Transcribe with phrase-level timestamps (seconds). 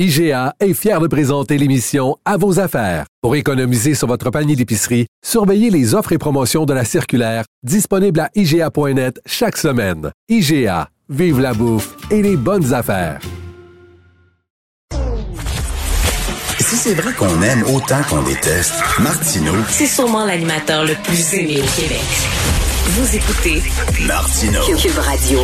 [0.00, 3.06] IGA est fier de présenter l'émission À vos affaires.
[3.22, 8.18] Pour économiser sur votre panier d'épicerie, surveillez les offres et promotions de la circulaire disponible
[8.18, 10.10] à IGA.net chaque semaine.
[10.28, 13.20] IGA, vive la bouffe et les bonnes affaires.
[16.58, 21.62] Si c'est vrai qu'on aime autant qu'on déteste, Martineau, C'est sûrement l'animateur le plus aimé
[21.62, 22.02] au Québec.
[22.86, 23.62] Vous écoutez
[24.06, 24.60] Martineau.
[24.76, 25.38] Cube Radio.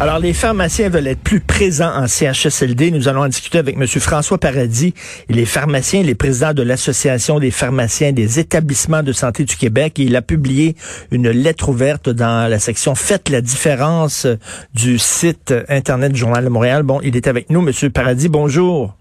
[0.00, 2.90] Alors, les pharmaciens veulent être plus présents en CHSLD.
[2.90, 3.86] Nous allons en discuter avec M.
[3.86, 4.92] François Paradis.
[5.28, 9.54] Il est pharmacien, il est président de l'Association des pharmaciens des établissements de santé du
[9.54, 10.00] Québec.
[10.00, 10.74] Et il a publié
[11.12, 14.26] une lettre ouverte dans la section Faites la différence
[14.74, 16.82] du site Internet du Journal de Montréal.
[16.82, 17.90] Bon, il est avec nous, M.
[17.92, 18.28] Paradis.
[18.28, 18.96] Bonjour.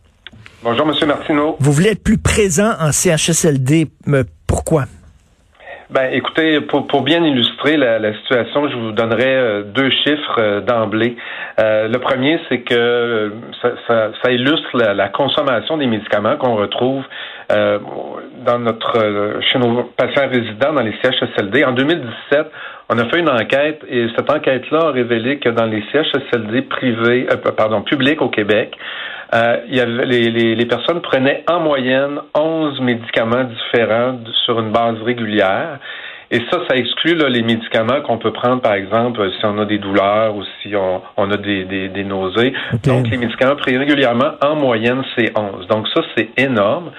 [0.61, 1.55] Bonjour, Monsieur Martineau.
[1.59, 3.87] Vous voulez être plus présent en CHSLD.
[4.05, 4.85] Mais pourquoi?
[5.89, 10.35] Ben, écoutez, pour, pour bien illustrer la, la situation, je vous donnerai euh, deux chiffres
[10.37, 11.15] euh, d'emblée.
[11.61, 13.29] Euh, le premier, c'est que euh,
[13.61, 17.03] ça, ça, ça illustre la, la, consommation des médicaments qu'on retrouve
[17.49, 21.63] dans notre chez nos patients résidents dans les CHSLD.
[21.63, 22.51] En 2017,
[22.89, 27.27] on a fait une enquête et cette enquête-là a révélé que dans les CHSLD privés,
[27.55, 28.75] pardon, publics au Québec,
[29.33, 34.59] euh, il y avait, les, les, les, personnes prenaient en moyenne 11 médicaments différents sur
[34.59, 35.79] une base régulière.
[36.29, 39.65] Et ça, ça exclut là, les médicaments qu'on peut prendre, par exemple, si on a
[39.65, 42.53] des douleurs ou si on, on a des, des, des nausées.
[42.73, 42.89] Okay.
[42.89, 45.67] Donc, les médicaments pris régulièrement, en moyenne, c'est 11.
[45.67, 46.91] Donc, ça, c'est énorme.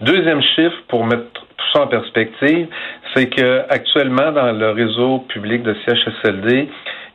[0.00, 2.68] Deuxième chiffre, pour mettre tout ça en perspective,
[3.14, 6.68] c'est que actuellement, dans le réseau public de CHSLD,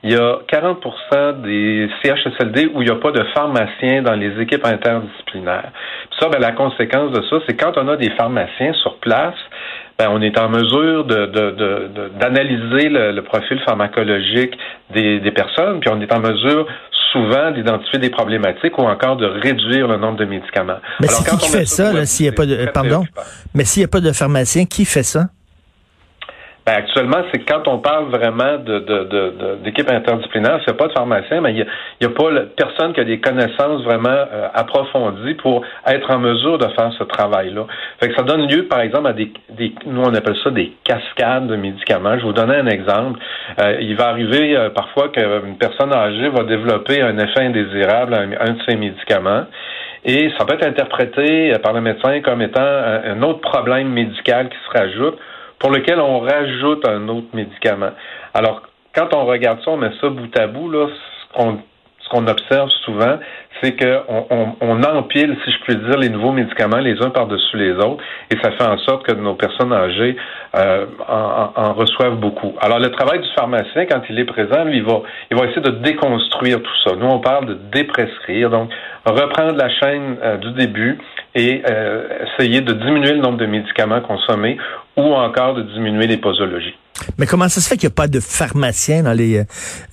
[0.03, 4.41] il y a 40% des CHSLD où il n'y a pas de pharmaciens dans les
[4.41, 5.71] équipes interdisciplinaires.
[6.09, 9.35] Puis ça, ben, la conséquence de ça, c'est quand on a des pharmaciens sur place,
[9.99, 11.27] ben, on est en mesure de,
[12.19, 14.57] d'analyser le, le, profil pharmacologique
[14.91, 16.65] des, des personnes, puis on est en mesure
[17.11, 20.79] souvent d'identifier des problématiques ou encore de réduire le nombre de médicaments.
[20.99, 23.03] Mais c'est qui, qui fait ça, s'il n'y a pas de, pardon,
[23.53, 25.25] mais s'il n'y a pas de pharmacien, qui fait ça?
[26.63, 30.93] Ben, actuellement, c'est quand on parle vraiment de, de, de, d'équipe interdisciplinaire, c'est pas de
[30.93, 31.65] pharmacien, mais il
[31.99, 36.59] n'y a, pas personne qui a des connaissances vraiment euh, approfondies pour être en mesure
[36.59, 37.65] de faire ce travail-là.
[37.99, 40.71] Fait que ça donne lieu, par exemple, à des, des nous on appelle ça des
[40.83, 42.11] cascades de médicaments.
[42.11, 43.19] Je vais vous donner un exemple.
[43.59, 48.19] Euh, il va arriver euh, parfois qu'une personne âgée va développer un effet indésirable à
[48.19, 49.45] un, un de ses médicaments.
[50.05, 54.49] Et ça peut être interprété par le médecin comme étant un, un autre problème médical
[54.49, 55.17] qui se rajoute
[55.61, 57.91] pour lequel on rajoute un autre médicament.
[58.33, 58.63] Alors,
[58.95, 60.87] quand on regarde ça, on met ça bout à bout, là,
[61.37, 63.19] ce qu'on observe souvent,
[63.61, 67.57] c'est qu'on on, on, empile, si je puis dire, les nouveaux médicaments les uns par-dessus
[67.57, 70.17] les autres, et ça fait en sorte que nos personnes âgées
[70.55, 72.53] euh, en, en, reçoivent beaucoup.
[72.59, 75.61] Alors, le travail du pharmacien, quand il est présent, lui, il va, il va essayer
[75.61, 76.95] de déconstruire tout ça.
[76.95, 78.71] Nous, on parle de déprescrire, donc
[79.05, 80.97] reprendre la chaîne euh, du début
[81.35, 84.57] et euh, essayer de diminuer le nombre de médicaments consommés
[84.97, 86.75] ou encore de diminuer les posologies.
[87.17, 89.43] Mais comment ça se fait qu'il n'y a pas de pharmaciens dans les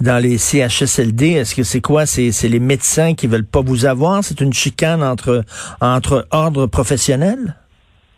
[0.00, 1.32] dans les CHSLD?
[1.32, 2.06] Est-ce que c'est quoi?
[2.06, 4.22] C'est, c'est les médecins qui veulent pas vous avoir?
[4.22, 5.42] C'est une chicane entre,
[5.80, 7.54] entre ordres professionnels?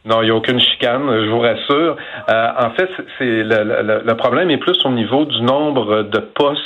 [0.07, 1.97] Non, il n'y a aucune chicane, je vous rassure.
[2.31, 6.19] Euh, en fait, c'est le, le, le, problème est plus au niveau du nombre de
[6.19, 6.62] postes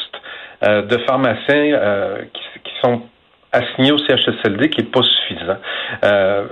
[0.63, 3.03] euh, de pharmaciens euh, qui, qui sont
[3.55, 5.57] assigné au CHSLD qui n'est pas suffisant.
[6.05, 6.45] Euh,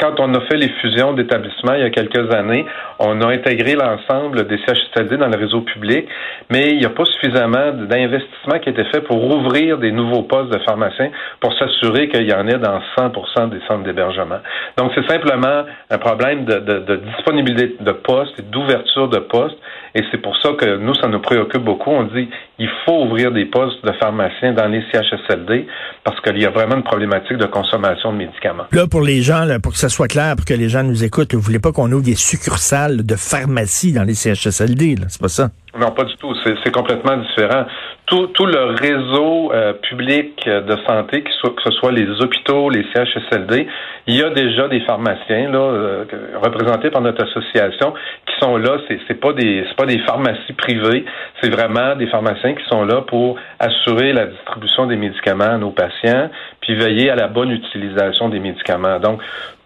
[0.00, 2.64] quand on a fait les fusions d'établissements il y a quelques années,
[2.98, 6.06] on a intégré l'ensemble des CHSLD dans le réseau public,
[6.50, 10.22] mais il n'y a pas suffisamment d'investissement qui a été fait pour ouvrir des nouveaux
[10.22, 11.10] postes de pharmaciens
[11.40, 14.38] pour s'assurer qu'il y en ait dans 100% des centres d'hébergement.
[14.78, 19.58] Donc, c'est simplement un problème de, de, disponibilité de postes et d'ouverture de postes,
[19.94, 21.90] et c'est pour ça que nous, ça nous préoccupe beaucoup.
[21.90, 22.28] On dit
[22.58, 25.66] il faut ouvrir des postes de pharmaciens dans les CHSLD
[26.04, 28.64] parce qu'il y a vraiment une problématique de consommation de médicaments.
[28.72, 31.04] Là, pour les gens, là, pour que ça soit clair, pour que les gens nous
[31.04, 35.28] écoutent, vous voulez pas qu'on ouvre des succursales de pharmacie dans les CHSLD, c'est pas
[35.28, 35.50] ça?
[35.78, 36.34] Non, pas du tout.
[36.44, 37.64] C'est complètement différent.
[38.06, 43.68] Tout, le réseau euh, public de santé, que, ce soit les hôpitaux, les CHSLD,
[44.08, 46.04] il y a déjà des pharmaciens là, euh,
[46.42, 47.94] représentés par notre association
[48.26, 48.78] qui sont là.
[49.06, 51.04] C'est pas des pas des pharmacies privées.
[51.40, 55.70] C'est vraiment des pharmaciens qui sont là pour assurer la distribution des médicaments à nos
[55.70, 56.30] patients,
[56.62, 58.98] puis veiller à la bonne utilisation des médicaments.
[58.98, 59.20] Donc,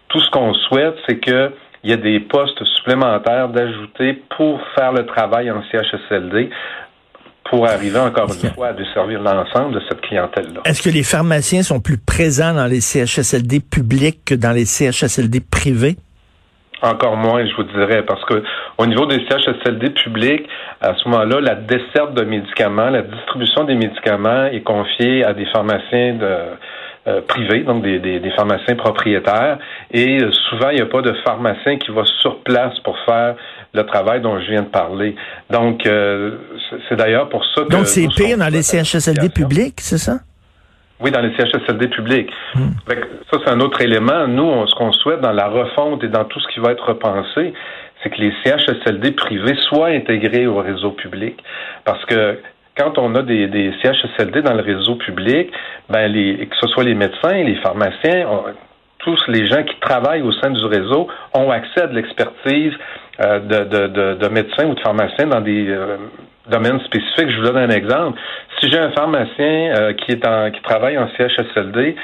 [0.09, 1.51] tout ce qu'on souhaite, c'est que
[1.83, 6.49] il y a des postes supplémentaires d'ajouter pour faire le travail en CHSLD
[7.49, 10.61] pour arriver encore une fois à desservir l'ensemble de cette clientèle-là.
[10.65, 15.41] Est-ce que les pharmaciens sont plus présents dans les CHSLD publics que dans les CHSLD
[15.41, 15.95] privés?
[16.81, 18.43] Encore moins, je vous dirais, parce que
[18.79, 20.47] au niveau des CHSLD publics,
[20.81, 25.45] à ce moment-là, la desserte de médicaments, la distribution des médicaments est confiée à des
[25.45, 26.35] pharmaciens de
[27.27, 29.59] privés, donc des, des, pharmaciens propriétaires.
[29.91, 30.19] Et
[30.49, 33.35] souvent, il n'y a pas de pharmacien qui va sur place pour faire
[33.73, 35.15] le travail dont je viens de parler.
[35.49, 35.83] Donc,
[36.89, 37.69] c'est d'ailleurs pour ça que...
[37.69, 40.19] Donc, c'est pire dans les CHSLD publics, c'est ça?
[40.99, 42.31] Oui, dans les CHSLD publics.
[42.55, 42.69] Hmm.
[43.29, 44.27] Ça, c'est un autre élément.
[44.27, 47.53] Nous, ce qu'on souhaite dans la refonte et dans tout ce qui va être repensé,
[48.01, 51.41] c'est que les CHSLD privés soient intégrés au réseau public.
[51.83, 52.39] Parce que
[52.77, 55.51] quand on a des, des CHSLD dans le réseau public,
[55.89, 58.27] ben les, que ce soit les médecins, les pharmaciens,
[58.99, 62.73] tous les gens qui travaillent au sein du réseau ont accès à de l'expertise
[63.21, 65.97] euh, de, de, de, médecins ou de pharmaciens dans des euh,
[66.49, 67.29] domaines spécifiques.
[67.29, 68.19] Je vous donne un exemple.
[68.59, 71.95] Si j'ai un pharmacien euh, qui est en qui travaille en CHSLD,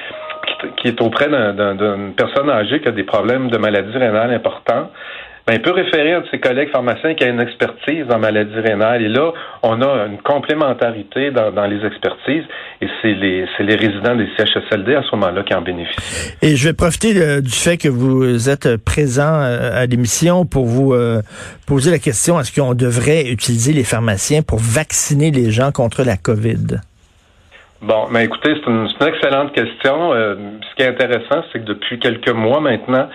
[0.77, 4.89] qui, est auprès d'une personne âgée qui a des problèmes de maladie rénale importants,
[5.51, 8.57] ben, il peut référer un de ses collègues pharmaciens qui a une expertise en maladie
[8.57, 9.01] rénale.
[9.01, 9.33] Et là,
[9.63, 12.45] on a une complémentarité dans, les expertises
[12.80, 16.38] et c'est les, les résidents des CHSLD à ce moment-là qui en bénéficient.
[16.42, 20.68] Et je vais profiter euh, du fait que vous êtes présent euh, à l'émission pour
[20.68, 21.21] vous euh,
[21.68, 26.15] poser la question, est-ce qu'on devrait utiliser les pharmaciens pour vacciner les gens contre la
[26.15, 26.80] COVID?
[27.81, 30.13] Bon, mais écoutez, c'est une, excellente question.
[30.13, 30.35] Euh,
[30.69, 33.09] ce qui est intéressant, c'est que depuis quelques mois maintenant,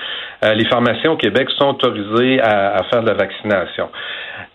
[0.45, 3.89] euh, les pharmaciens au Québec sont autorisés à, faire de la vaccination.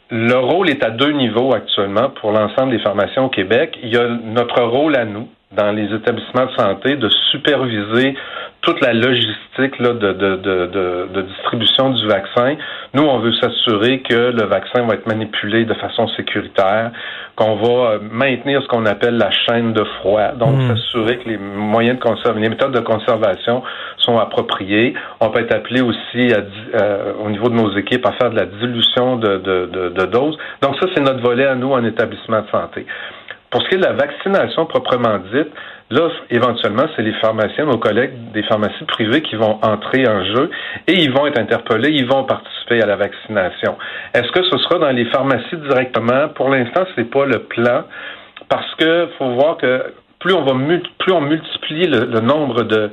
[0.09, 3.79] Le rôle est à deux niveaux actuellement pour l'ensemble des pharmaciens au Québec.
[3.83, 8.15] Il y a notre rôle à nous, dans les établissements de santé, de superviser
[8.61, 12.55] toute la logistique là, de, de, de, de, distribution du vaccin.
[12.93, 16.91] Nous, on veut s'assurer que le vaccin va être manipulé de façon sécuritaire,
[17.35, 20.67] qu'on va euh, maintenir ce qu'on appelle la chaîne de froid, donc hmm.
[20.67, 23.63] s'assurer que les moyens de conservation, les méthodes de conservation
[23.97, 24.93] sont appropriées.
[25.19, 26.41] On peut être appelé aussi à,
[26.79, 30.37] euh, au niveau de nos équipes à faire de la dilution de, de, de doses.
[30.61, 32.85] Donc ça, c'est notre volet à nous en établissement de santé.
[33.51, 35.49] Pour ce qui est de la vaccination proprement dite,
[35.89, 40.49] là, éventuellement, c'est les pharmaciens, nos collègues des pharmacies privées qui vont entrer en jeu
[40.87, 43.77] et ils vont être interpellés, ils vont participer à la vaccination.
[44.13, 46.29] Est-ce que ce sera dans les pharmacies directement?
[46.29, 47.83] Pour l'instant, c'est pas le plan
[48.47, 50.53] parce que faut voir que plus on va
[50.99, 52.91] plus on multiplie le, nombre de,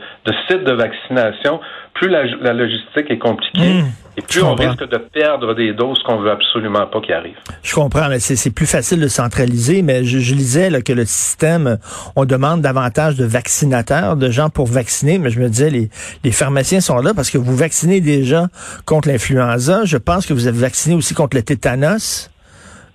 [0.49, 1.61] sites de vaccination,
[1.95, 3.75] plus la, logistique est compliquée.
[3.75, 4.08] Mmh.
[4.19, 7.39] Et plus on risque de perdre des doses qu'on veut absolument pas qui arrivent.
[7.63, 11.05] Je comprends, mais c'est plus facile de centraliser, mais je, je lisais là, que le
[11.05, 11.79] système,
[12.17, 15.89] on demande davantage de vaccinateurs, de gens pour vacciner, mais je me disais, les,
[16.25, 18.49] les pharmaciens sont là parce que vous vaccinez déjà
[18.87, 19.85] contre l'influenza.
[19.85, 22.29] Je pense que vous avez vacciné aussi contre le tétanos.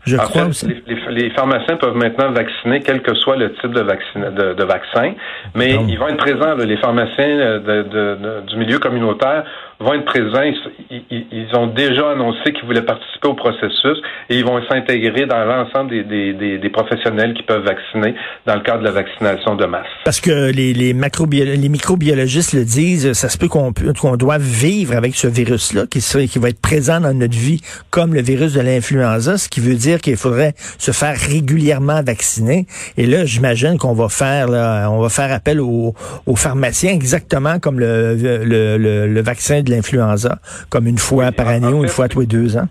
[0.06, 0.68] Je crois aussi.
[1.10, 5.14] Les, pharmaciens peuvent maintenant vacciner quel que soit le type de, vaccin, de, vaccin
[5.56, 6.56] mais ils vont être présents.
[6.56, 9.46] les pharmaciens de, du milieu communautaire
[9.80, 10.44] vont être présents.
[10.90, 13.98] Ils, ont déjà annoncé qu'ils voulaient participer au processus
[14.30, 18.16] et ils vont s'intégrer dans l'ensemble des, des, professionnels qui peuvent vacciner
[18.46, 19.86] dans le cadre de la vaccination de masse.
[20.06, 24.96] Parce que les, les, les microbiologistes le disent, ça se peut qu'on qu'on doit vivre
[24.96, 27.62] avec ce virus-là, qui, qui va être présent dans notre vie
[27.92, 32.66] comme le virus de l'influenza, ce qui veut dire qu'il faudrait se faire régulièrement vacciner.
[32.98, 35.94] Et là, j'imagine qu'on va faire là, on va faire appel aux,
[36.26, 40.40] aux pharmaciens exactement comme le, le, le, le vaccin de l'influenza,
[40.70, 42.68] comme une fois par année ou une fois tous les deux ans?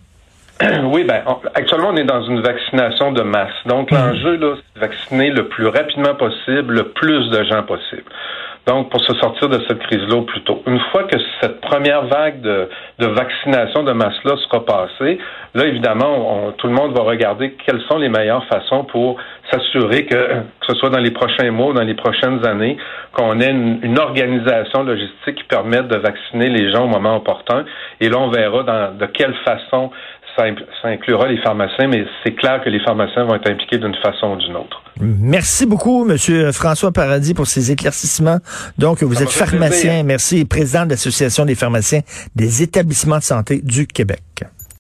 [0.84, 1.22] Oui, ben
[1.54, 3.52] actuellement on est dans une vaccination de masse.
[3.66, 3.98] Donc mhm.
[3.98, 8.04] l'enjeu là, c'est de vacciner le plus rapidement possible, le plus de gens possible.
[8.66, 10.62] Donc, pour se sortir de cette crise-là plus tôt.
[10.66, 12.68] Une fois que cette première vague de,
[13.00, 15.18] vaccination de masse-là sera passée,
[15.54, 19.16] là, évidemment, tout le monde va regarder quelles sont les meilleures façons pour
[19.50, 22.76] s'assurer que, que ce soit dans les prochains mois ou dans les prochaines années,
[23.12, 27.64] qu'on ait une, organisation logistique qui permette de vacciner les gens au moment opportun.
[28.00, 29.90] Et là, on verra de quelle façon
[30.36, 30.44] ça,
[30.84, 34.36] inclura les pharmaciens, mais c'est clair que les pharmaciens vont être impliqués d'une façon ou
[34.36, 34.82] d'une autre.
[35.00, 38.38] Merci beaucoup, Monsieur François Paradis, pour ces éclaircissements.
[38.78, 42.00] Donc, vous êtes pharmacien, merci, président de l'Association des pharmaciens
[42.34, 44.22] des établissements de santé du Québec.